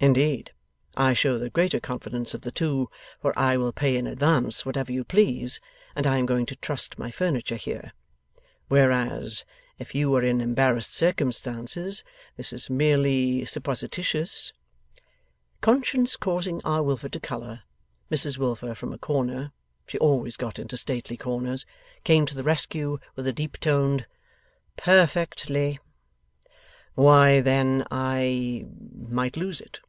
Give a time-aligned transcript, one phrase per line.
[0.00, 0.50] Indeed,
[0.98, 2.90] I show the greater confidence of the two,
[3.22, 5.60] for I will pay in advance whatever you please,
[5.96, 7.92] and I am going to trust my furniture here.
[8.68, 9.46] Whereas,
[9.78, 12.04] if you were in embarrassed circumstances
[12.36, 14.52] this is merely supposititious'
[15.62, 16.82] Conscience causing R.
[16.82, 17.62] Wilfer to colour,
[18.10, 19.52] Mrs Wilfer, from a corner
[19.86, 21.64] (she always got into stately corners)
[22.02, 24.04] came to the rescue with a deep toned
[24.76, 25.78] 'Per fectly.''
[26.94, 29.80] Why then I might lose it.